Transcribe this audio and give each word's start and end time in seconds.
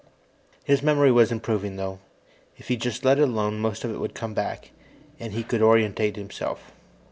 His 0.63 0.81
memory 0.81 1.11
was 1.11 1.31
improving, 1.31 1.75
though. 1.75 1.99
If 2.57 2.69
he 2.69 2.75
just 2.75 3.05
let 3.05 3.19
it 3.19 3.29
alone, 3.29 3.59
most 3.59 3.83
of 3.83 3.91
it 3.93 3.99
would 3.99 4.15
come 4.15 4.33
back, 4.33 4.71
and 5.19 5.31
he 5.31 5.43
could 5.43 5.61
orient 5.61 5.99
himself. 5.99 6.71